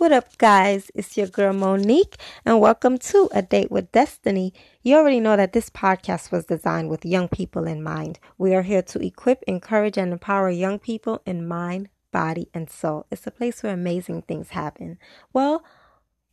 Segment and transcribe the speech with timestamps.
[0.00, 0.90] What up, guys?
[0.94, 2.16] It's your girl Monique,
[2.46, 4.54] and welcome to A Date with Destiny.
[4.82, 8.18] You already know that this podcast was designed with young people in mind.
[8.38, 13.04] We are here to equip, encourage, and empower young people in mind, body, and soul.
[13.10, 14.98] It's a place where amazing things happen.
[15.34, 15.62] Well,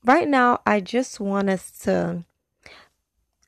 [0.06, 2.24] right now, I just want us to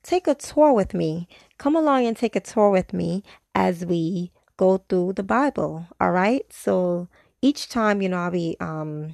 [0.04, 1.30] take a tour with me.
[1.58, 3.24] Come along and take a tour with me
[3.56, 5.88] as we go through the Bible.
[6.02, 6.46] All right.
[6.52, 7.08] So
[7.42, 9.14] each time, you know, I'll be um,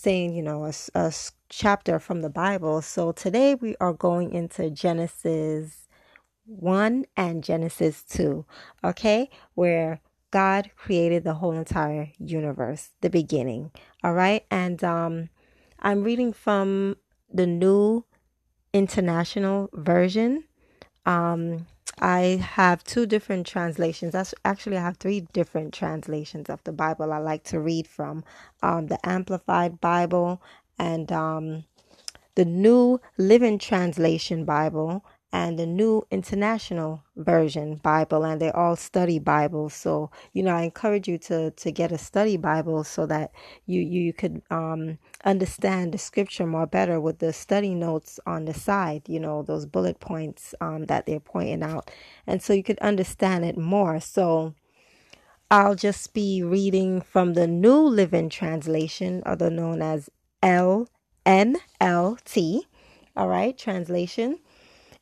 [0.00, 1.12] saying, you know, a, a
[1.50, 2.80] chapter from the Bible.
[2.80, 5.88] So today we are going into Genesis
[6.46, 8.46] 1 and Genesis 2,
[8.82, 10.00] okay, where
[10.30, 13.72] God created the whole entire universe, the beginning.
[14.02, 14.44] All right.
[14.50, 15.28] And um,
[15.80, 16.96] I'm reading from
[17.30, 18.06] the New
[18.72, 20.44] International Version.
[21.04, 21.66] Um,
[22.00, 24.14] I have two different translations.
[24.44, 28.24] Actually I have three different translations of the Bible I like to read from.
[28.62, 30.40] Um, the Amplified Bible
[30.78, 31.64] and um,
[32.36, 39.18] the New Living Translation Bible and the New International Version Bible, and they're all study
[39.18, 39.74] Bibles.
[39.74, 43.32] So you know, I encourage you to to get a study Bible so that
[43.66, 48.54] you you could um, understand the Scripture more better with the study notes on the
[48.54, 49.02] side.
[49.08, 51.90] You know, those bullet points um, that they're pointing out,
[52.26, 54.00] and so you could understand it more.
[54.00, 54.54] So.
[55.50, 60.10] I'll just be reading from the New Living Translation, other known as
[60.42, 60.86] LNLT.
[63.16, 64.40] All right, translation.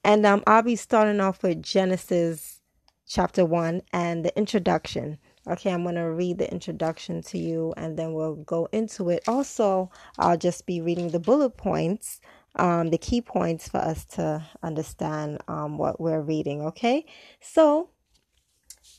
[0.04, 2.60] And um, I'll be starting off with Genesis
[3.06, 5.18] chapter 1 and the introduction.
[5.46, 9.26] Okay, I'm going to read the introduction to you and then we'll go into it.
[9.26, 12.20] Also, I'll just be reading the bullet points,
[12.56, 16.62] um, the key points for us to understand um, what we're reading.
[16.62, 17.06] Okay,
[17.40, 17.88] so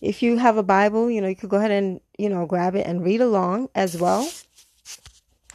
[0.01, 2.75] if you have a Bible, you know, you could go ahead and, you know, grab
[2.75, 4.29] it and read along as well.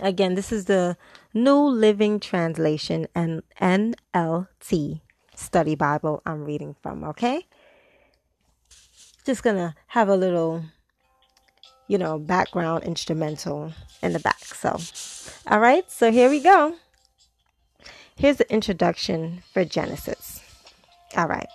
[0.01, 0.97] Again, this is the
[1.33, 5.01] New Living Translation and NLT
[5.45, 7.47] study Bible I'm reading from, okay?
[9.25, 10.65] Just gonna have a little,
[11.89, 13.73] you know, background instrumental
[14.03, 14.45] in the back.
[14.45, 14.79] So,
[15.47, 16.75] all right, so here we go.
[18.17, 20.41] Here's the introduction for Genesis.
[21.17, 21.49] All right.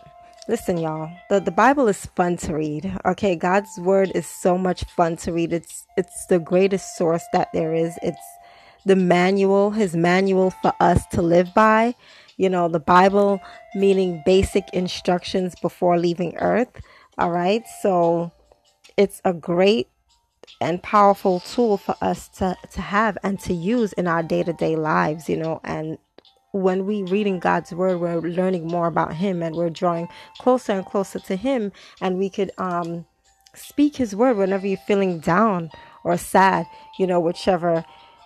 [0.49, 1.11] Listen, y'all.
[1.29, 2.91] The the Bible is fun to read.
[3.05, 5.53] Okay, God's word is so much fun to read.
[5.53, 7.97] It's it's the greatest source that there is.
[8.01, 8.17] It's
[8.85, 11.93] the manual, his manual for us to live by
[12.39, 13.41] you know, the Bible
[13.75, 16.81] meaning basic instructions before leaving earth.
[17.17, 17.63] All right.
[17.81, 18.31] So
[18.97, 19.89] it's a great
[20.61, 24.53] and powerful tool for us to, to have and to use in our day to
[24.53, 25.97] day lives, you know, and
[26.53, 30.07] when we reading God's word, we're learning more about him and we're drawing
[30.39, 33.05] closer and closer to him and we could um
[33.53, 35.69] speak his word whenever you're feeling down
[36.05, 36.65] or sad,
[36.97, 37.83] you know, whichever,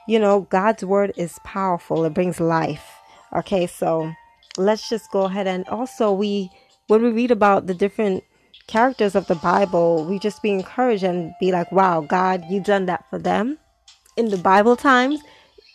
[0.08, 2.06] you know, God's word is powerful.
[2.06, 3.03] It brings life.
[3.36, 4.14] Okay, so
[4.58, 6.52] let's just go ahead and also we
[6.88, 8.24] when we read about the different
[8.68, 12.86] characters of the Bible, we just be encouraged and be like, wow, God, you done
[12.86, 13.58] that for them
[14.18, 15.22] in the Bible times.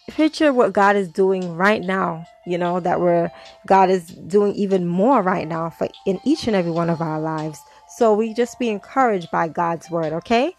[0.08, 3.30] Picture what God is doing right now, you know, that we're
[3.66, 7.20] God is doing even more right now for in each and every one of our
[7.20, 7.58] lives.
[7.96, 10.54] So we just be encouraged by God's word, okay?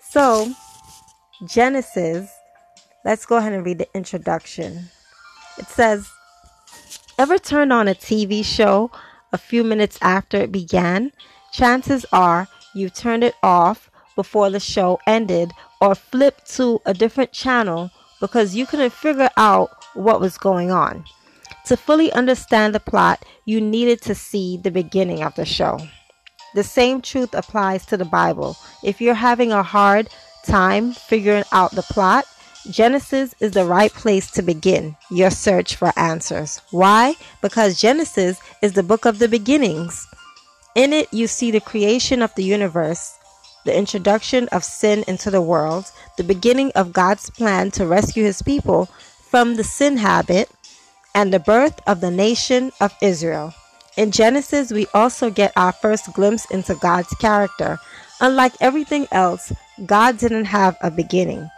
[0.00, 0.52] So
[1.46, 2.30] Genesis,
[3.04, 4.88] let's go ahead and read the introduction.
[5.58, 6.10] It says,
[7.20, 8.90] Ever turned on a TV show
[9.30, 11.12] a few minutes after it began?
[11.52, 17.30] Chances are you turned it off before the show ended or flipped to a different
[17.30, 17.90] channel
[18.22, 21.04] because you couldn't figure out what was going on.
[21.66, 25.78] To fully understand the plot, you needed to see the beginning of the show.
[26.54, 28.56] The same truth applies to the Bible.
[28.82, 30.08] If you're having a hard
[30.46, 32.24] time figuring out the plot,
[32.68, 36.60] Genesis is the right place to begin your search for answers.
[36.70, 37.14] Why?
[37.40, 40.06] Because Genesis is the book of the beginnings.
[40.74, 43.16] In it, you see the creation of the universe,
[43.64, 48.42] the introduction of sin into the world, the beginning of God's plan to rescue his
[48.42, 48.86] people
[49.30, 50.50] from the sin habit,
[51.14, 53.54] and the birth of the nation of Israel.
[53.96, 57.78] In Genesis, we also get our first glimpse into God's character.
[58.20, 59.50] Unlike everything else,
[59.86, 61.48] God didn't have a beginning.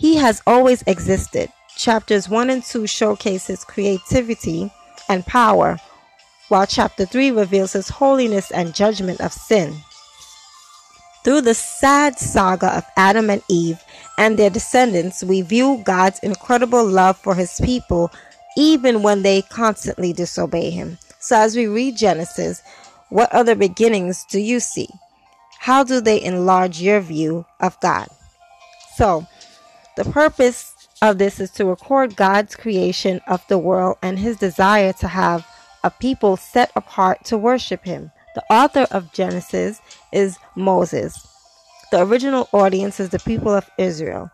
[0.00, 1.50] He has always existed.
[1.76, 4.72] Chapters 1 and 2 showcase his creativity
[5.10, 5.76] and power,
[6.48, 9.76] while chapter 3 reveals his holiness and judgment of sin.
[11.22, 13.84] Through the sad saga of Adam and Eve
[14.16, 18.10] and their descendants, we view God's incredible love for his people
[18.56, 20.96] even when they constantly disobey him.
[21.18, 22.62] So, as we read Genesis,
[23.10, 24.88] what other beginnings do you see?
[25.58, 28.08] How do they enlarge your view of God?
[28.96, 29.26] So,
[30.02, 34.94] the purpose of this is to record God's creation of the world and his desire
[34.94, 35.46] to have
[35.84, 38.10] a people set apart to worship him.
[38.34, 39.78] The author of Genesis
[40.10, 41.26] is Moses.
[41.90, 44.30] The original audience is the people of Israel.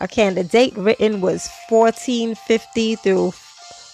[0.00, 3.32] Okay, and the date written was 1450 through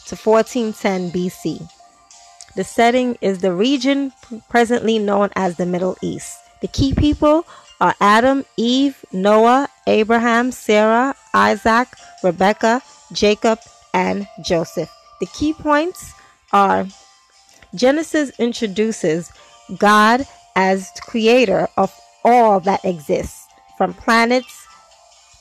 [0.06, 1.68] to 1410 BC.
[2.54, 4.12] The setting is the region
[4.48, 6.38] presently known as the Middle East.
[6.60, 7.46] The key people
[7.80, 11.88] are Adam, Eve, Noah, Abraham, Sarah, Isaac,
[12.22, 12.82] Rebecca,
[13.12, 13.58] Jacob,
[13.94, 14.90] and Joseph.
[15.20, 16.12] The key points
[16.52, 16.86] are
[17.74, 19.32] Genesis introduces
[19.78, 21.92] God as creator of
[22.24, 23.46] all that exists,
[23.78, 24.66] from planets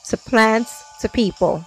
[0.08, 1.64] to plants to people.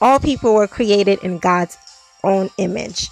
[0.00, 1.78] All people were created in God's
[2.24, 3.10] own image.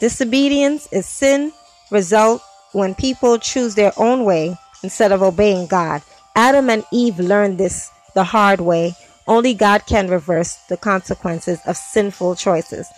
[0.00, 1.52] Disobedience is sin
[1.90, 2.42] result
[2.72, 6.02] when people choose their own way instead of obeying God.
[6.34, 8.94] Adam and Eve learned this the hard way.
[9.26, 12.88] Only God can reverse the consequences of sinful choices.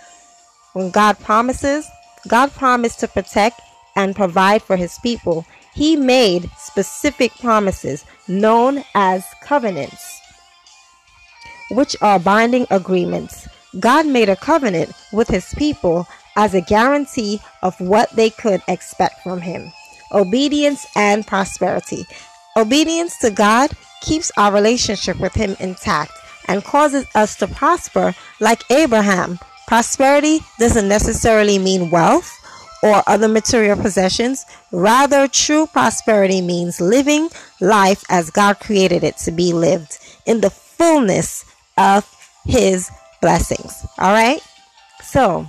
[0.72, 1.88] When God promises,
[2.28, 3.60] God promised to protect
[3.96, 5.44] and provide for his people.
[5.74, 10.20] He made specific promises known as covenants,
[11.70, 13.48] which are binding agreements.
[13.80, 16.06] God made a covenant with his people
[16.36, 19.72] as a guarantee of what they could expect from him
[20.12, 22.04] obedience and prosperity.
[22.56, 23.70] Obedience to God
[24.00, 26.12] keeps our relationship with him intact
[26.48, 29.38] and causes us to prosper like Abraham.
[29.66, 32.38] Prosperity doesn't necessarily mean wealth
[32.82, 34.44] or other material possessions.
[34.72, 37.28] Rather, true prosperity means living
[37.60, 41.44] life as God created it to be lived in the fullness
[41.78, 42.08] of
[42.44, 43.86] his blessings.
[43.98, 44.40] All right?
[45.02, 45.46] So,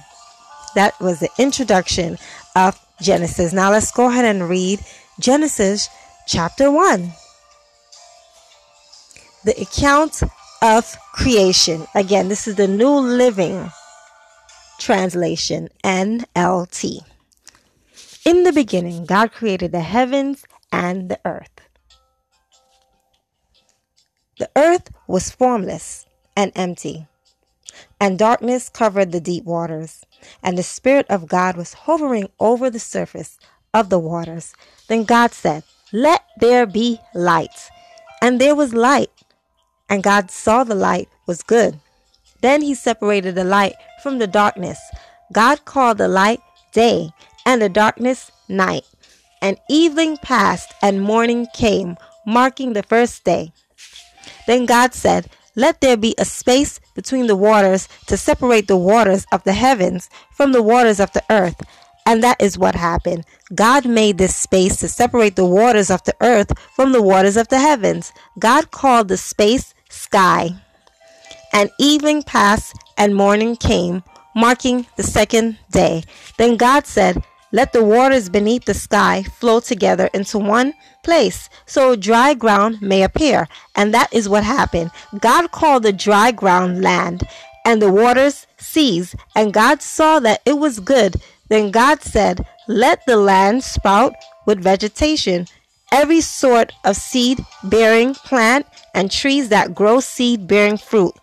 [0.75, 2.17] that was the introduction
[2.55, 3.53] of Genesis.
[3.53, 4.79] Now let's go ahead and read
[5.19, 5.89] Genesis
[6.27, 7.11] chapter 1.
[9.43, 10.23] The account
[10.61, 11.85] of creation.
[11.93, 13.69] Again, this is the New Living
[14.79, 17.01] Translation, NLT.
[18.25, 21.49] In the beginning, God created the heavens and the earth.
[24.39, 26.05] The earth was formless
[26.35, 27.07] and empty
[27.99, 30.05] and darkness covered the deep waters,
[30.41, 33.37] and the Spirit of God was hovering over the surface
[33.73, 34.53] of the waters.
[34.87, 37.69] Then God said, Let there be light.
[38.21, 39.11] And there was light.
[39.89, 41.79] And God saw the light was good.
[42.41, 44.79] Then he separated the light from the darkness.
[45.31, 46.41] God called the light
[46.73, 47.09] day,
[47.45, 48.83] and the darkness night.
[49.41, 53.51] And evening passed, and morning came, marking the first day.
[54.47, 59.25] Then God said, let there be a space between the waters to separate the waters
[59.31, 61.61] of the heavens from the waters of the earth.
[62.05, 63.25] And that is what happened.
[63.55, 67.47] God made this space to separate the waters of the earth from the waters of
[67.47, 68.11] the heavens.
[68.39, 70.49] God called the space sky.
[71.53, 74.03] And evening passed and morning came,
[74.35, 76.03] marking the second day.
[76.37, 77.23] Then God said,
[77.53, 80.73] let the waters beneath the sky flow together into one
[81.03, 83.47] place so dry ground may appear.
[83.75, 84.89] And that is what happened.
[85.19, 87.21] God called the dry ground land
[87.63, 89.15] and the waters seas.
[89.35, 91.21] And God saw that it was good.
[91.49, 94.15] Then God said, Let the land sprout
[94.47, 95.45] with vegetation,
[95.91, 98.65] every sort of seed bearing plant
[98.95, 101.13] and trees that grow seed bearing fruit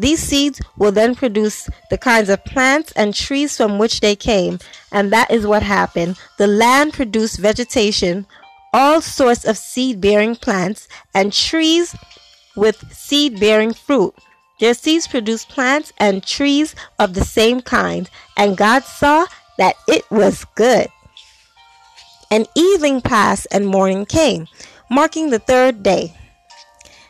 [0.00, 4.58] these seeds will then produce the kinds of plants and trees from which they came,
[4.90, 6.16] and that is what happened.
[6.38, 8.26] The land produced vegetation,
[8.72, 11.94] all sorts of seed bearing plants, and trees
[12.56, 14.14] with seed bearing fruit.
[14.58, 18.08] Their seeds produced plants and trees of the same kind,
[18.38, 19.26] and God saw
[19.58, 20.88] that it was good.
[22.30, 24.46] And evening passed and morning came,
[24.90, 26.14] marking the third day.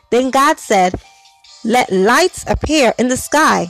[0.09, 0.99] Then God said,
[1.63, 3.67] let lights appear in the sky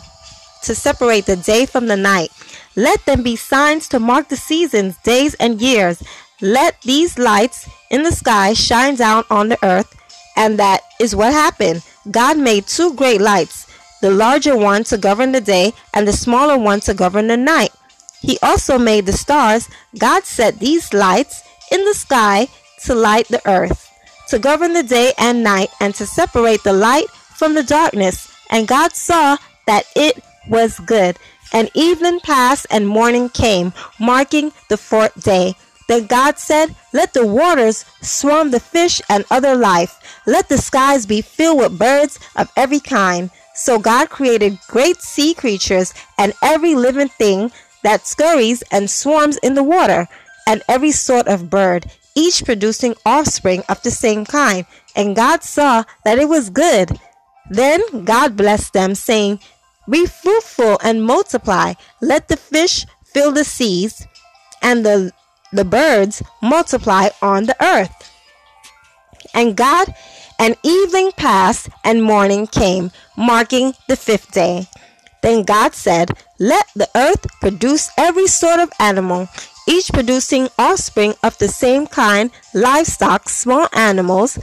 [0.63, 2.29] to separate the day from the night.
[2.75, 6.01] Let them be signs to mark the seasons, days, and years.
[6.41, 9.93] Let these lights in the sky shine down on the earth.
[10.37, 11.83] And that is what happened.
[12.09, 13.67] God made two great lights,
[14.01, 17.71] the larger one to govern the day, and the smaller one to govern the night.
[18.21, 19.67] He also made the stars.
[19.97, 22.47] God set these lights in the sky
[22.85, 23.89] to light the earth,
[24.29, 27.07] to govern the day and night, and to separate the light
[27.41, 31.17] from the darkness, and God saw that it was good.
[31.51, 35.55] And evening passed and morning came, marking the fourth day.
[35.87, 40.21] Then God said, Let the waters swarm the fish and other life.
[40.27, 43.31] Let the skies be filled with birds of every kind.
[43.55, 49.55] So God created great sea creatures and every living thing that scurries and swarms in
[49.55, 50.07] the water,
[50.45, 54.67] and every sort of bird, each producing offspring of the same kind.
[54.95, 56.99] And God saw that it was good.
[57.51, 59.41] Then God blessed them, saying,
[59.89, 61.73] Be fruitful and multiply.
[61.99, 64.07] Let the fish fill the seas,
[64.61, 65.11] and the,
[65.51, 67.91] the birds multiply on the earth.
[69.33, 69.93] And God,
[70.39, 74.67] and evening passed, and morning came, marking the fifth day.
[75.21, 79.27] Then God said, Let the earth produce every sort of animal,
[79.67, 84.39] each producing offspring of the same kind, livestock, small animals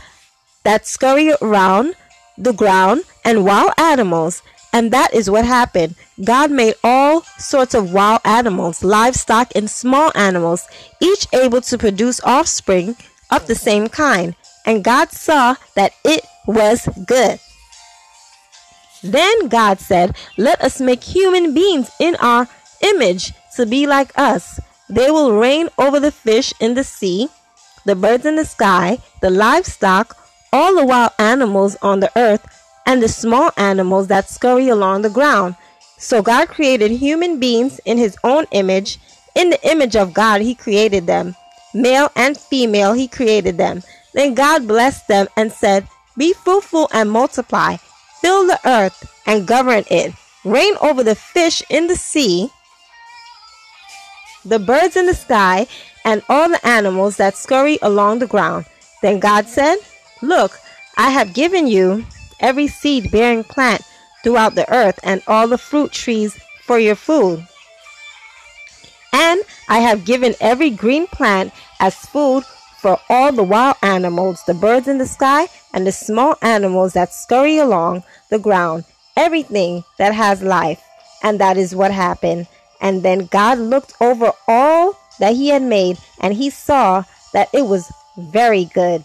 [0.64, 1.94] that scurry around
[2.38, 4.42] the ground, and wild animals.
[4.72, 5.96] And that is what happened.
[6.24, 10.66] God made all sorts of wild animals, livestock, and small animals,
[11.00, 12.96] each able to produce offspring
[13.30, 14.34] of the same kind.
[14.64, 17.40] And God saw that it was good.
[19.02, 22.48] Then God said, Let us make human beings in our
[22.82, 24.60] image to be like us.
[24.88, 27.28] They will reign over the fish in the sea,
[27.84, 30.16] the birds in the sky, the livestock,
[30.52, 32.46] all the wild animals on the earth,
[32.86, 35.56] and the small animals that scurry along the ground.
[35.98, 38.98] So God created human beings in his own image.
[39.34, 41.36] In the image of God, he created them.
[41.74, 43.82] Male and female, he created them.
[44.14, 45.86] Then God blessed them and said,
[46.16, 47.76] Be fruitful and multiply,
[48.20, 50.14] fill the earth and govern it,
[50.44, 52.48] reign over the fish in the sea,
[54.44, 55.66] the birds in the sky,
[56.04, 58.64] and all the animals that scurry along the ground.
[59.02, 59.76] Then God said,
[60.22, 60.58] Look,
[60.96, 62.04] I have given you
[62.40, 63.82] every seed bearing plant
[64.22, 67.46] throughout the earth, and all the fruit trees for your food.
[69.12, 72.44] And I have given every green plant as food
[72.78, 77.12] for all the wild animals, the birds in the sky, and the small animals that
[77.12, 78.84] scurry along the ground,
[79.16, 80.82] everything that has life.
[81.22, 82.46] And that is what happened.
[82.80, 87.66] And then God looked over all that he had made, and he saw that it
[87.66, 89.04] was very good.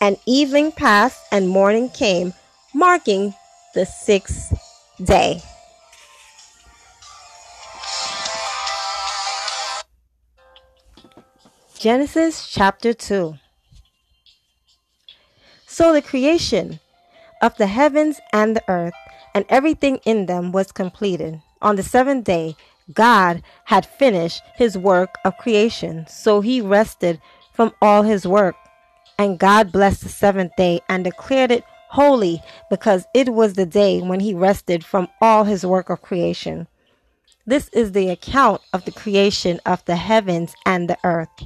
[0.00, 2.32] And evening passed, and morning came,
[2.72, 3.34] marking
[3.74, 4.54] the sixth
[5.02, 5.42] day.
[11.78, 13.34] Genesis chapter 2.
[15.66, 16.80] So the creation
[17.40, 18.94] of the heavens and the earth
[19.34, 21.40] and everything in them was completed.
[21.62, 22.56] On the seventh day,
[22.92, 27.20] God had finished his work of creation, so he rested
[27.52, 28.56] from all his work.
[29.18, 34.00] And God blessed the seventh day and declared it holy because it was the day
[34.00, 36.68] when he rested from all his work of creation.
[37.46, 41.44] This is the account of the creation of the heavens and the earth,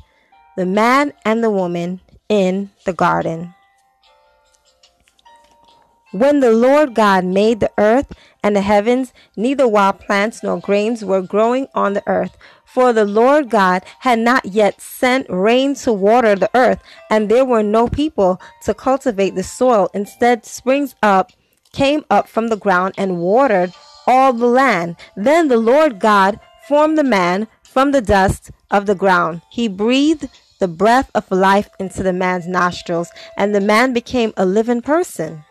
[0.57, 3.55] the man and the woman in the garden.
[6.11, 8.13] When the Lord God made the earth
[8.43, 12.37] and the heavens, neither wild plants nor grains were growing on the earth,
[12.73, 17.45] for the Lord God had not yet sent rain to water the earth, and there
[17.45, 19.91] were no people to cultivate the soil.
[19.93, 21.33] Instead, springs up
[21.73, 23.73] came up from the ground and watered
[24.07, 24.97] all the land.
[25.17, 26.39] Then the Lord God
[26.69, 29.43] formed the man from the dust of the ground.
[29.51, 34.47] He breathed the breath of life into the man's nostrils, and the man became a
[34.47, 35.45] living person.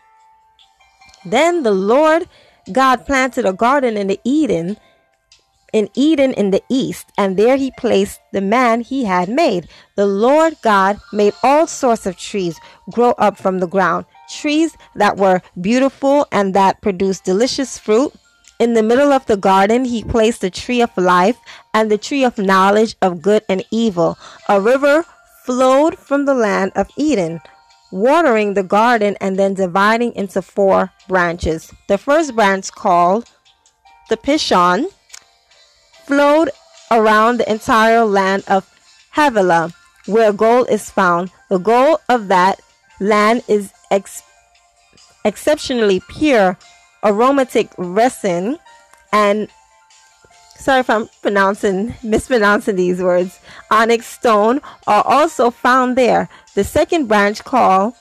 [1.24, 2.28] Then the Lord
[2.70, 4.76] God planted a garden in the Eden
[5.72, 9.68] in Eden in the east, and there he placed the man he had made.
[9.96, 12.58] The Lord God made all sorts of trees
[12.90, 18.12] grow up from the ground, trees that were beautiful and that produced delicious fruit.
[18.58, 21.38] In the middle of the garden, he placed the tree of life
[21.74, 24.18] and the tree of knowledge of good and evil.
[24.48, 25.04] A river
[25.44, 27.40] flowed from the land of Eden,
[27.90, 31.72] watering the garden and then dividing into four branches.
[31.88, 33.28] The first branch, called
[34.08, 34.86] the Pishon,
[36.06, 36.50] flowed
[36.90, 38.68] around the entire land of
[39.14, 39.72] Havilah,
[40.06, 41.30] where gold is found.
[41.48, 42.60] The gold of that
[43.00, 44.22] land is ex-
[45.24, 46.58] exceptionally pure,
[47.04, 48.58] aromatic resin,
[49.12, 49.48] and
[50.56, 53.38] sorry if I'm pronouncing mispronouncing these words.
[53.70, 56.28] Onyx stone are also found there.
[56.54, 57.94] The second branch called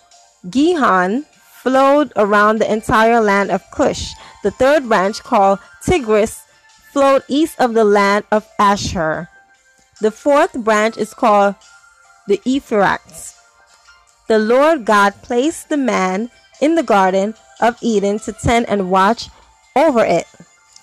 [0.50, 1.25] Gihon
[1.62, 4.13] flowed around the entire land of Cush.
[4.43, 6.43] The third branch called Tigris
[6.91, 9.27] flowed east of the land of Asshur.
[10.00, 11.55] The fourth branch is called
[12.27, 13.36] the Euphrates.
[14.27, 16.31] The Lord God placed the man
[16.62, 19.29] in the garden of Eden to tend and watch
[19.75, 20.25] over it.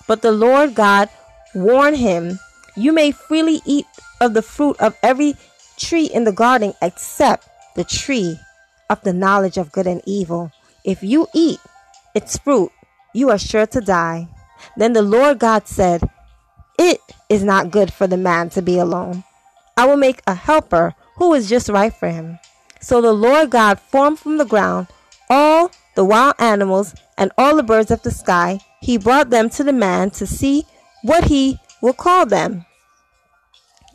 [0.07, 1.09] But the Lord God
[1.53, 2.39] warned him,
[2.75, 3.85] You may freely eat
[4.21, 5.35] of the fruit of every
[5.77, 8.39] tree in the garden except the tree
[8.89, 10.51] of the knowledge of good and evil.
[10.83, 11.59] If you eat
[12.15, 12.71] its fruit,
[13.13, 14.27] you are sure to die.
[14.77, 16.01] Then the Lord God said,
[16.77, 19.23] It is not good for the man to be alone.
[19.77, 22.39] I will make a helper who is just right for him.
[22.81, 24.87] So the Lord God formed from the ground
[25.29, 28.59] all the wild animals and all the birds of the sky.
[28.81, 30.65] He brought them to the man to see
[31.03, 32.65] what he will call them.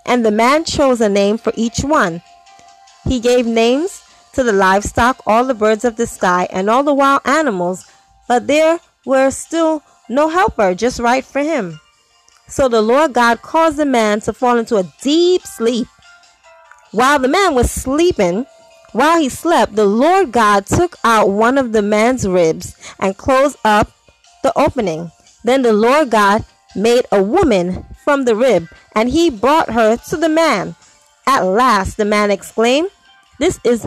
[0.06, 2.22] And the man chose a name for each one.
[3.04, 4.02] He gave names
[4.34, 7.90] to the livestock, all the birds of the sky, and all the wild animals,
[8.28, 11.80] but there were still no helper just right for him.
[12.48, 15.88] So the Lord God caused the man to fall into a deep sleep.
[16.90, 18.46] While the man was sleeping,
[18.92, 23.56] while he slept, the Lord God took out one of the man's ribs and closed
[23.64, 23.90] up
[24.42, 25.10] the opening.
[25.42, 26.44] Then the Lord God
[26.76, 30.76] made a woman from the rib, and he brought her to the man.
[31.26, 32.90] At last the man exclaimed,
[33.38, 33.86] This is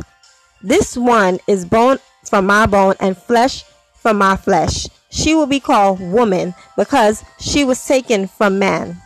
[0.62, 4.88] this one is bone from my bone and flesh from my flesh.
[5.18, 9.02] She will be called woman because she was taken from man.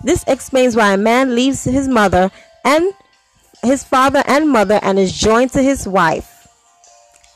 [0.00, 2.30] This explains why a man leaves his mother
[2.64, 2.94] and
[3.60, 6.46] his father and mother and is joined to his wife.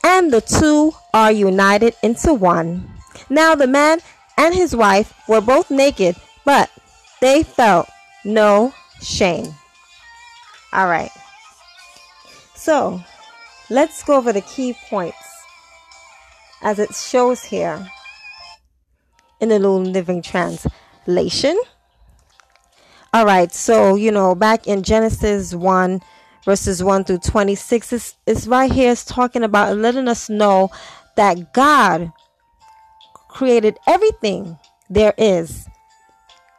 [0.05, 2.89] And the two are united into one.
[3.29, 3.99] Now the man
[4.37, 6.15] and his wife were both naked,
[6.45, 6.71] but
[7.21, 7.89] they felt
[8.25, 9.53] no shame.
[10.73, 11.11] All right.
[12.55, 13.03] So
[13.71, 15.28] let's go over the key points
[16.63, 17.87] as it shows here
[19.41, 21.59] in the New Living Translation.
[23.13, 26.01] All right, so you know, back in Genesis 1
[26.45, 30.71] verses 1 through 26 is, is right here is talking about letting us know
[31.15, 32.11] that God
[33.29, 35.69] created everything there is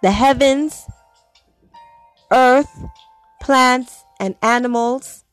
[0.01, 0.85] the heavens,
[2.31, 2.69] earth,
[3.41, 5.25] plants, and animals.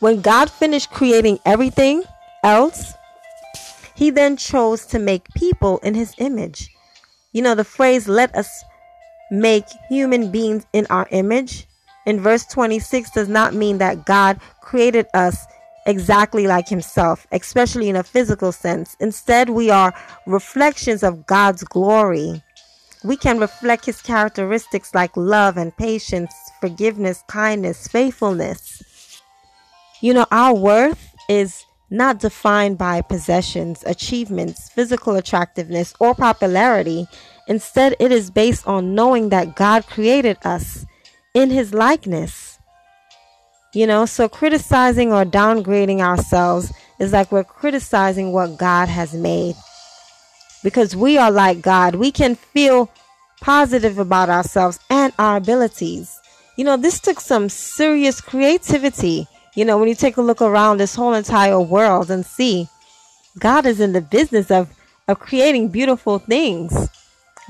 [0.00, 2.02] When God finished creating everything
[2.44, 2.92] else,
[3.96, 6.68] he then chose to make people in his image.
[7.32, 8.64] You know, the phrase, let us
[9.30, 11.66] make human beings in our image,
[12.06, 15.44] in verse 26 does not mean that God created us
[15.86, 18.96] exactly like himself, especially in a physical sense.
[19.00, 19.92] Instead, we are
[20.26, 22.42] reflections of God's glory.
[23.04, 29.20] We can reflect his characteristics like love and patience, forgiveness, kindness, faithfulness.
[30.00, 37.06] You know, our worth is not defined by possessions, achievements, physical attractiveness, or popularity.
[37.46, 40.84] Instead, it is based on knowing that God created us
[41.34, 42.58] in his likeness.
[43.72, 49.54] You know, so criticizing or downgrading ourselves is like we're criticizing what God has made.
[50.64, 52.90] Because we are like God, we can feel
[53.40, 56.18] positive about ourselves and our abilities.
[56.56, 60.76] You know, this took some serious creativity you know, when you take a look around
[60.76, 62.68] this whole entire world and see
[63.38, 64.70] God is in the business of,
[65.08, 66.88] of creating beautiful things.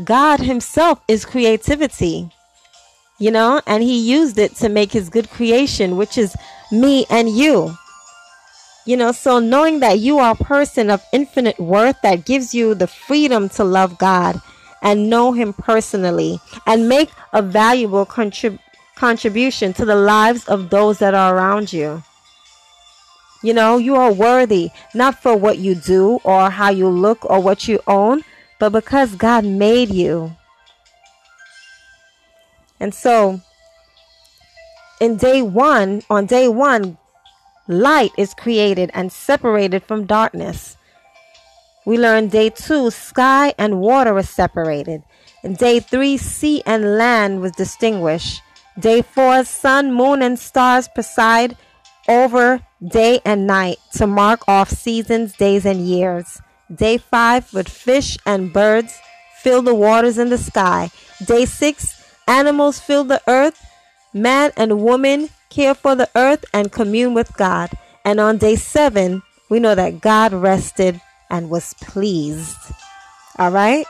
[0.02, 2.30] God Himself is creativity,
[3.18, 6.36] you know, and He used it to make His good creation, which is
[6.72, 7.74] me and you.
[8.84, 12.74] You know, so knowing that you are a person of infinite worth that gives you
[12.74, 14.40] the freedom to love God
[14.82, 18.60] and know Him personally and make a valuable contribution
[18.96, 22.02] contribution to the lives of those that are around you.
[23.42, 27.40] You know, you are worthy not for what you do or how you look or
[27.40, 28.24] what you own,
[28.58, 30.34] but because God made you.
[32.80, 33.40] And so,
[35.00, 36.98] in day one, on day one,
[37.68, 40.76] light is created and separated from darkness.
[41.84, 45.02] We learn day two, sky and water were separated.
[45.42, 48.42] In day three, sea and land was distinguished.
[48.78, 51.56] Day four, sun, moon, and stars preside
[52.08, 56.40] over day and night to mark off seasons, days, and years.
[56.74, 58.98] Day five, with fish and birds
[59.38, 60.90] fill the waters in the sky.
[61.24, 63.64] Day six, animals fill the earth.
[64.12, 67.70] Man and woman care for the earth and commune with God.
[68.04, 72.58] And on day seven, we know that God rested and was pleased.
[73.38, 73.86] All right?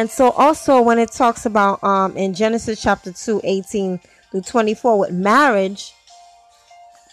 [0.00, 4.98] And so also when it talks about um in Genesis chapter 2, 18 through 24
[4.98, 5.92] with marriage,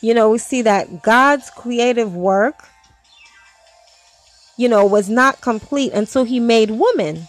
[0.01, 2.63] you know, we see that God's creative work,
[4.55, 7.27] you know, was not complete until he made woman.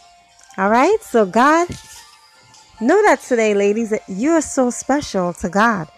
[0.56, 0.98] All right?
[1.00, 1.66] So God
[2.80, 5.88] know that today, ladies, that you are so special to God.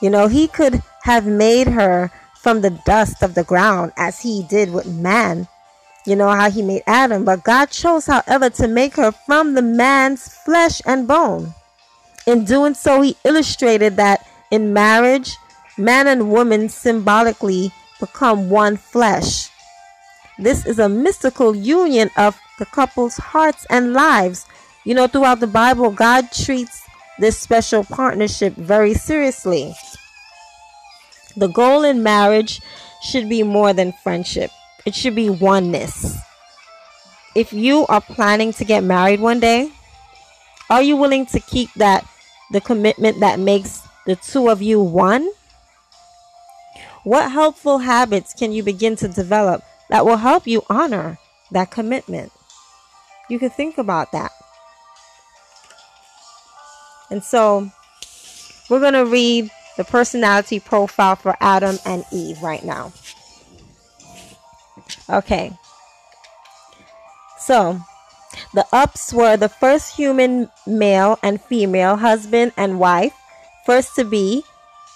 [0.00, 4.44] You know, he could have made her from the dust of the ground as he
[4.48, 5.48] did with man
[6.04, 9.62] you know how he made Adam, but God chose, however, to make her from the
[9.62, 11.54] man's flesh and bone.
[12.26, 15.36] In doing so, he illustrated that in marriage,
[15.78, 19.48] man and woman symbolically become one flesh.
[20.38, 24.46] This is a mystical union of the couple's hearts and lives.
[24.84, 26.82] You know, throughout the Bible, God treats
[27.18, 29.72] this special partnership very seriously.
[31.36, 32.60] The goal in marriage
[33.02, 34.50] should be more than friendship
[34.84, 36.18] it should be oneness.
[37.34, 39.72] If you are planning to get married one day,
[40.68, 42.06] are you willing to keep that
[42.50, 45.30] the commitment that makes the two of you one?
[47.04, 51.18] What helpful habits can you begin to develop that will help you honor
[51.50, 52.32] that commitment?
[53.28, 54.30] You can think about that.
[57.10, 57.70] And so
[58.70, 62.92] we're going to read the personality profile for Adam and Eve right now.
[65.08, 65.52] Okay.
[67.38, 67.80] So,
[68.54, 73.14] the ups were the first human male and female, husband and wife,
[73.66, 74.44] first to be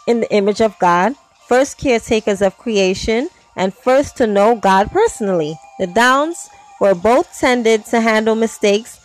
[0.06, 1.14] in the image of God,
[1.48, 5.58] first caretakers of creation, and first to know God personally.
[5.78, 6.48] The downs
[6.80, 9.00] were both tended to handle mistakes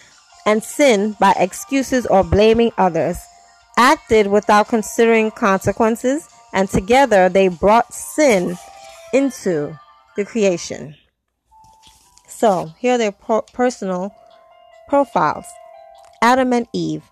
[0.45, 3.17] and sin by excuses or blaming others,
[3.77, 8.57] acted without considering consequences, and together they brought sin
[9.13, 9.77] into
[10.15, 10.95] the creation.
[12.27, 14.15] So, here are their personal
[14.87, 15.45] profiles.
[16.21, 17.03] Adam and Eve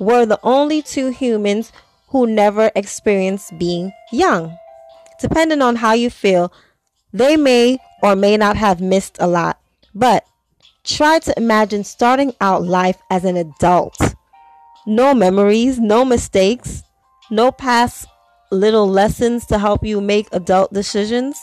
[0.00, 1.72] were the only two humans
[2.08, 4.56] who never experienced being young.
[5.20, 6.52] Depending on how you feel,
[7.12, 9.58] they may or may not have missed a lot,
[9.94, 10.24] but
[10.84, 13.96] try to imagine starting out life as an adult.
[14.86, 16.82] No memories, no mistakes,
[17.30, 18.06] no past
[18.50, 21.38] little lessons to help you make adult decisions.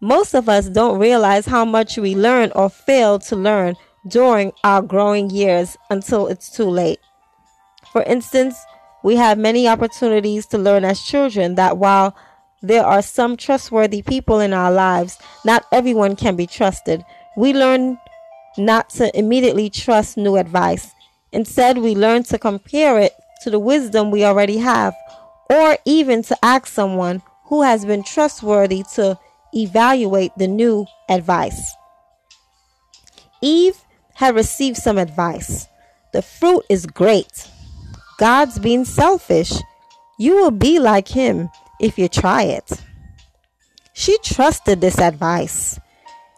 [0.00, 4.82] Most of us don't realize how much we learn or fail to learn during our
[4.82, 6.98] growing years until it's too late.
[7.92, 8.56] For instance,
[9.02, 12.14] we have many opportunities to learn as children that while
[12.60, 17.02] there are some trustworthy people in our lives, not everyone can be trusted.
[17.36, 17.98] We learn
[18.58, 20.92] not to immediately trust new advice.
[21.32, 23.12] Instead, we learn to compare it
[23.44, 24.94] to the wisdom we already have,
[25.48, 29.18] or even to ask someone who has been trustworthy to
[29.56, 31.74] evaluate the new advice.
[33.42, 33.80] Eve
[34.14, 35.66] had received some advice.
[36.12, 37.48] The fruit is great.
[38.18, 39.52] God's being selfish.
[40.18, 42.82] You will be like him if you try it.
[43.92, 45.78] She trusted this advice.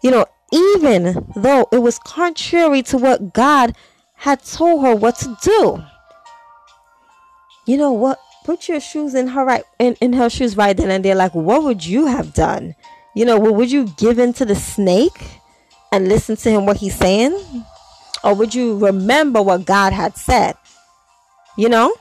[0.03, 3.75] You know, even though it was contrary to what God
[4.15, 5.83] had told her what to do.
[7.67, 8.19] You know what?
[8.45, 11.15] Put your shoes in her right in, in her shoes right then and there.
[11.15, 12.75] Like, what would you have done?
[13.19, 15.41] You know, would you give in to the snake
[15.91, 17.37] and listen to him what he's saying?
[18.23, 20.55] Or would you remember what God had said?
[21.57, 21.93] You know?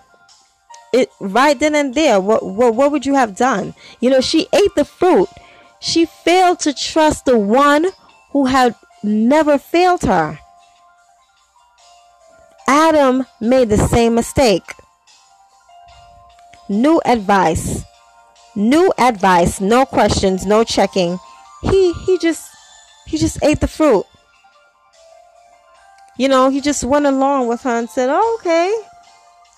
[0.93, 3.73] It right then and there, what, what what would you have done?
[3.99, 5.27] You know, she ate the fruit.
[5.79, 7.87] She failed to trust the one
[8.29, 10.37] who had never failed her.
[12.67, 14.71] Adam made the same mistake.
[16.69, 17.83] New advice
[18.57, 21.19] new advice, no questions, no checking.
[21.61, 22.49] He he just
[23.05, 24.05] he just ate the fruit.
[26.17, 28.73] You know, he just went along with her and said, oh, "Okay,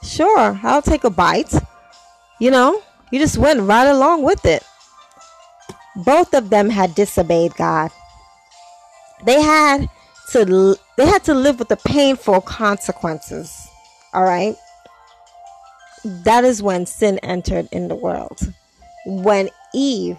[0.03, 1.53] sure, I'll take a bite."
[2.39, 4.63] You know, he just went right along with it.
[5.95, 7.91] Both of them had disobeyed God.
[9.25, 9.87] They had
[10.31, 13.67] to they had to live with the painful consequences.
[14.13, 14.55] All right?
[16.03, 18.53] That is when sin entered in the world
[19.05, 20.17] when Eve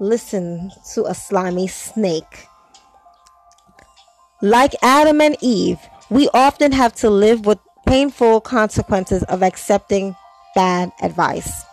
[0.00, 2.48] listened to a slimy snake.
[4.40, 5.78] Like Adam and Eve,
[6.10, 10.16] we often have to live with painful consequences of accepting
[10.54, 11.64] bad advice.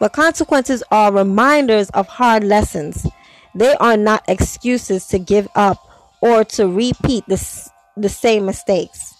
[0.00, 3.06] But consequences are reminders of hard lessons.
[3.54, 5.78] They are not excuses to give up
[6.20, 9.14] or to repeat the, the same mistakes.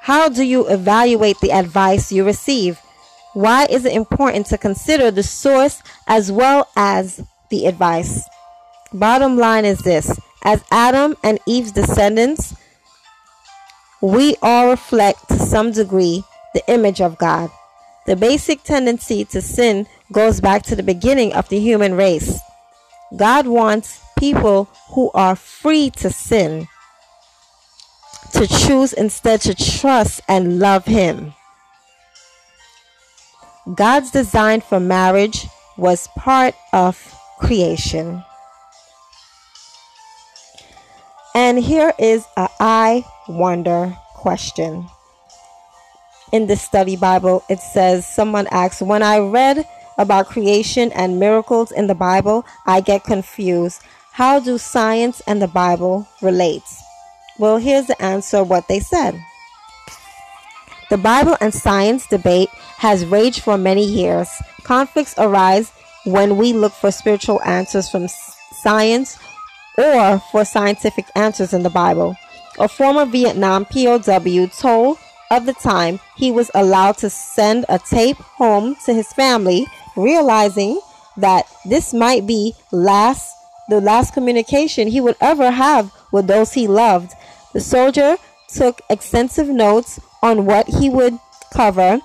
[0.00, 2.78] How do you evaluate the advice you receive?
[3.34, 7.20] Why is it important to consider the source as well as
[7.50, 8.22] the advice?
[8.92, 12.54] Bottom line is this as Adam and Eve's descendants,
[14.00, 16.22] we all reflect to some degree
[16.54, 17.50] the image of God.
[18.06, 22.38] The basic tendency to sin goes back to the beginning of the human race.
[23.16, 26.68] God wants people who are free to sin
[28.32, 31.34] to choose instead to trust and love Him.
[33.72, 35.46] God's design for marriage
[35.78, 36.96] was part of
[37.38, 38.22] creation.
[41.34, 44.86] And here is a I wonder question.
[46.30, 51.72] In the study Bible, it says, someone asks, When I read about creation and miracles
[51.72, 53.80] in the Bible, I get confused.
[54.12, 56.62] How do science and the Bible relate?
[57.38, 59.18] Well, here's the answer what they said.
[60.90, 64.28] The Bible and science debate has raged for many years.
[64.62, 65.72] Conflicts arise
[66.04, 68.08] when we look for spiritual answers from
[68.62, 69.18] science
[69.76, 72.16] or for scientific answers in the Bible.
[72.58, 73.98] A former Vietnam POW
[74.46, 74.98] told
[75.30, 80.80] of the time he was allowed to send a tape home to his family, realizing
[81.16, 83.34] that this might be last
[83.68, 87.12] the last communication he would ever have with those he loved.
[87.54, 91.18] The soldier took extensive notes on what he would
[91.50, 92.00] cover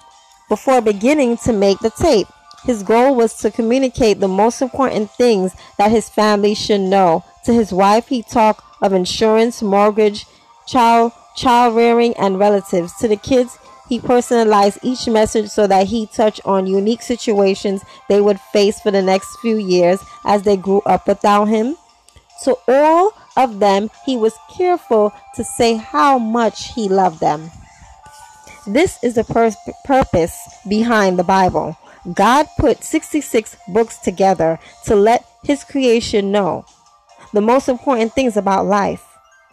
[0.50, 2.28] before beginning to make the tape.
[2.66, 7.24] His goal was to communicate the most important things that his family should know.
[7.46, 10.26] To his wife, he talked of insurance, mortgage,
[10.68, 12.94] child, child rearing, and relatives.
[13.00, 13.58] To the kids,
[13.88, 18.92] he personalized each message so that he touched on unique situations they would face for
[18.92, 21.76] the next few years as they grew up without him.
[22.44, 27.52] To all of them, he was careful to say how much he loved them.
[28.70, 31.76] This is the pur- purpose behind the Bible.
[32.14, 36.66] God put 66 books together to let his creation know
[37.34, 39.04] the most important things about life,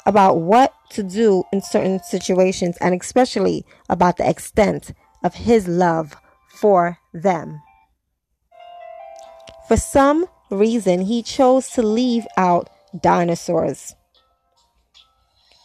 [0.05, 4.93] about what to do in certain situations, and especially about the extent
[5.25, 6.15] of his love
[6.49, 7.63] for them.
[9.67, 12.69] For some reason, he chose to leave out
[13.01, 13.95] dinosaurs,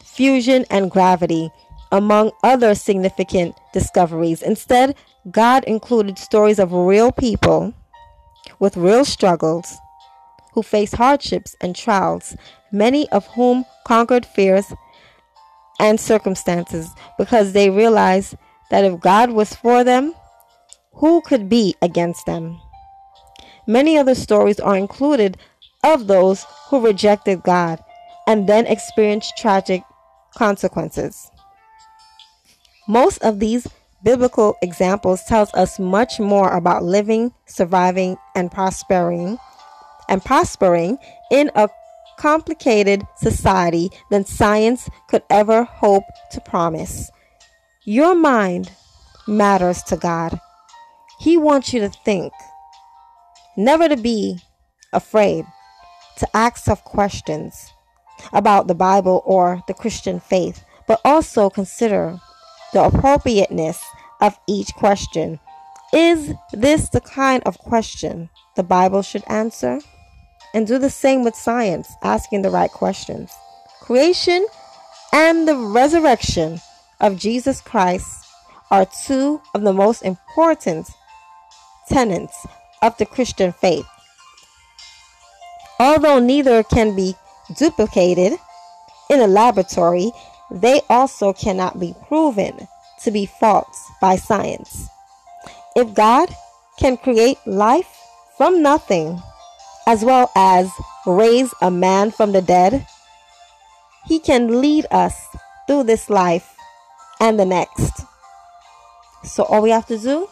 [0.05, 1.51] fusion, and gravity
[1.91, 4.41] among other significant discoveries.
[4.41, 4.95] Instead,
[5.30, 7.73] God included stories of real people
[8.60, 9.77] with real struggles
[10.54, 12.36] who faced hardships and trials,
[12.71, 14.73] many of whom conquered fears
[15.80, 18.36] and circumstances because they realized
[18.69, 20.13] that if God was for them,
[20.93, 22.60] who could be against them?
[23.67, 25.38] Many other stories are included
[25.84, 27.84] of those who rejected God
[28.27, 29.84] and then experienced tragic
[30.36, 31.30] consequences.
[32.87, 33.67] Most of these
[34.03, 39.37] biblical examples tells us much more about living, surviving, and prospering
[40.09, 40.97] and prospering
[41.31, 41.69] in a
[42.17, 47.09] complicated society than science could ever hope to promise.
[47.85, 48.71] Your mind
[49.27, 50.39] matters to God.
[51.19, 52.33] He wants you to think,
[53.55, 54.39] never to be
[54.91, 55.45] afraid,
[56.17, 57.73] to ask tough questions
[58.33, 62.19] about the Bible or the Christian faith, but also consider
[62.73, 63.84] the appropriateness
[64.21, 65.39] of each question.
[65.93, 69.79] Is this the kind of question the Bible should answer?
[70.53, 73.31] And do the same with science, asking the right questions.
[73.81, 74.45] Creation
[75.13, 76.60] and the resurrection
[76.99, 78.25] of Jesus Christ
[78.69, 80.88] are two of the most important
[81.89, 82.45] tenets
[82.81, 83.86] of the Christian faith.
[85.79, 87.15] Although neither can be
[87.57, 88.34] duplicated
[89.10, 90.12] in a laboratory,
[90.51, 92.67] they also cannot be proven
[93.03, 94.89] to be false by science.
[95.75, 96.29] If God
[96.77, 97.87] can create life
[98.37, 99.21] from nothing,
[99.87, 100.69] as well as
[101.05, 102.85] raise a man from the dead,
[104.05, 105.15] he can lead us
[105.67, 106.55] through this life
[107.19, 108.05] and the next.
[109.23, 110.27] So all we have to do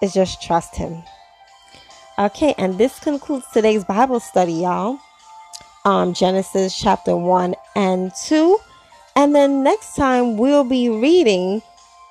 [0.00, 1.02] is just trust him.
[2.18, 4.98] Okay, and this concludes today's Bible study, y'all.
[5.84, 8.58] Um, Genesis chapter 1 and 2.
[9.18, 11.60] And then next time we'll be reading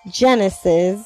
[0.09, 1.05] Genesis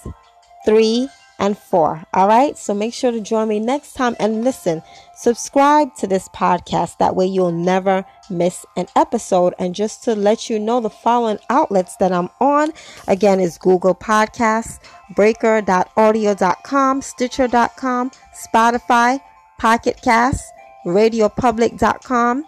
[0.66, 2.04] 3 and 4.
[2.16, 2.58] All right.
[2.58, 4.82] So make sure to join me next time and listen.
[5.16, 6.98] Subscribe to this podcast.
[6.98, 9.54] That way you'll never miss an episode.
[9.60, 12.72] And just to let you know, the following outlets that I'm on
[13.08, 14.80] again is Google Podcasts,
[15.16, 19.22] Breaker.audio.com, Stitcher.com, Spotify,
[19.60, 20.52] Pocket Cast,
[20.88, 22.46] RadioPublic.com,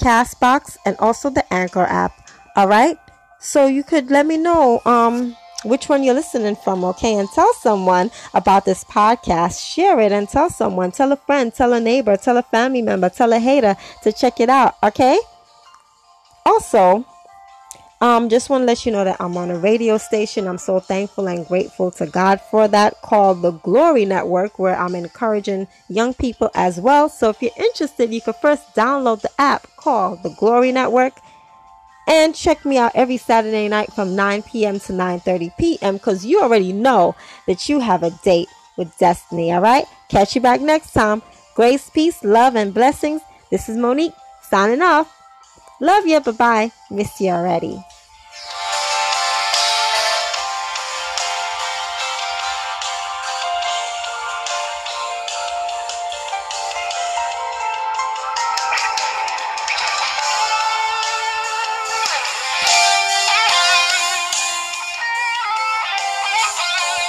[0.00, 2.27] Castbox, and also the Anchor app.
[2.56, 2.98] All right.
[3.40, 7.14] So you could let me know um which one you're listening from, okay?
[7.14, 9.60] And tell someone about this podcast.
[9.60, 10.92] Share it and tell someone.
[10.92, 14.40] Tell a friend, tell a neighbor, tell a family member, tell a hater to check
[14.40, 15.18] it out, okay?
[16.46, 17.04] Also,
[18.00, 20.46] um, just want to let you know that I'm on a radio station.
[20.46, 24.94] I'm so thankful and grateful to God for that called the Glory Network, where I'm
[24.94, 27.08] encouraging young people as well.
[27.08, 31.14] So if you're interested, you can first download the app called the Glory Network
[32.08, 34.80] and check me out every Saturday night from 9 p.m.
[34.80, 35.94] to 9:30 p.m.
[35.94, 37.14] because you already know
[37.46, 39.52] that you have a date with destiny.
[39.52, 39.84] All right.
[40.08, 41.22] Catch you back next time.
[41.54, 43.20] Grace, peace, love, and blessings.
[43.50, 45.14] This is Monique signing off.
[45.80, 46.20] Love you.
[46.20, 46.72] Bye bye.
[46.90, 47.78] Miss you already.